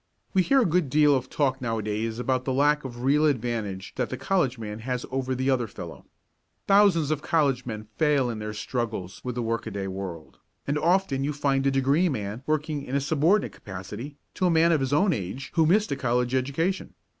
We 0.33 0.41
hear 0.41 0.61
a 0.63 0.65
good 0.65 0.89
deal 0.89 1.13
of 1.15 1.29
talk 1.29 1.61
nowadays 1.61 2.17
about 2.17 2.43
the 2.43 2.53
lack 2.53 2.83
of 2.83 3.03
real 3.03 3.27
advantage 3.27 3.93
that 3.97 4.09
the 4.09 4.17
college 4.17 4.57
man 4.57 4.79
has 4.79 5.05
over 5.11 5.35
the 5.35 5.51
other 5.51 5.67
fellow. 5.67 6.07
Thousands 6.67 7.11
of 7.11 7.21
college 7.21 7.67
men 7.67 7.83
fail 7.97 8.27
in 8.27 8.39
their 8.39 8.53
struggles 8.55 9.21
with 9.23 9.35
the 9.35 9.43
work 9.43 9.67
a 9.67 9.69
day 9.69 9.87
world, 9.87 10.39
and 10.65 10.79
often 10.79 11.23
you 11.23 11.33
find 11.33 11.67
a 11.67 11.69
degree 11.69 12.09
man 12.09 12.41
working 12.47 12.81
in 12.83 12.95
a 12.95 12.99
subordinate 12.99 13.51
capacity 13.51 14.17
to 14.33 14.47
a 14.47 14.49
man 14.49 14.71
of 14.71 14.79
his 14.79 14.91
own 14.91 15.13
age 15.13 15.51
who 15.53 15.67
missed 15.67 15.91
a 15.91 15.95
college 15.95 16.33
education. 16.33 16.95